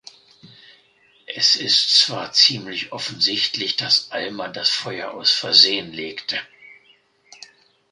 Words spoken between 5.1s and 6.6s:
aus Versehen legte.